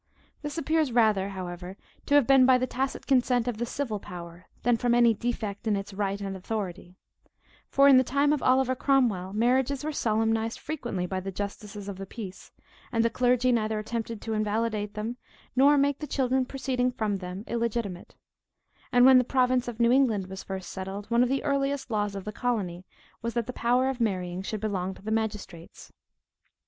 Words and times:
This 0.41 0.57
appears 0.57 0.91
rather, 0.91 1.29
however, 1.29 1.77
to 2.07 2.15
have 2.15 2.25
been 2.25 2.43
by 2.43 2.57
the 2.57 2.65
tacit 2.65 3.05
consent 3.05 3.47
of 3.47 3.59
the 3.59 3.67
civil 3.67 3.99
power, 3.99 4.47
than 4.63 4.75
from 4.75 4.95
any 4.95 5.13
defect 5.13 5.67
in 5.67 5.75
its 5.75 5.93
right 5.93 6.19
and 6.19 6.35
authority; 6.35 6.95
for 7.69 7.87
in 7.87 7.97
the 7.97 8.03
time 8.03 8.33
of 8.33 8.41
Oliver 8.41 8.73
Cromwell, 8.73 9.31
marriages 9.31 9.83
were 9.83 9.91
solemnized 9.91 10.57
frequently 10.57 11.05
by 11.05 11.19
the 11.19 11.31
justices 11.31 11.87
of 11.87 11.97
the 11.97 12.07
peace; 12.07 12.51
and 12.91 13.05
the 13.05 13.11
clergy 13.11 13.51
neither 13.51 13.77
attempted 13.77 14.23
to 14.23 14.33
invalidate 14.33 14.95
them, 14.95 15.17
nor 15.55 15.77
make 15.77 15.99
the 15.99 16.07
children 16.07 16.45
proceeding 16.45 16.91
from 16.91 17.19
them 17.19 17.43
illegitimate; 17.45 18.15
and 18.91 19.05
when 19.05 19.19
the 19.19 19.23
province 19.23 19.67
of 19.67 19.79
New 19.79 19.91
England 19.91 20.25
was 20.25 20.41
first 20.41 20.71
settled, 20.71 21.05
one 21.11 21.21
of 21.21 21.29
the 21.29 21.43
earliest 21.43 21.91
laws 21.91 22.15
of 22.15 22.23
the 22.25 22.33
colony 22.33 22.87
was, 23.21 23.35
that 23.35 23.45
the 23.45 23.53
power 23.53 23.87
of 23.87 24.01
marrying 24.01 24.41
should 24.41 24.61
belong 24.61 24.95
to 24.95 25.01
the 25.03 25.11
magistrates. 25.11 25.93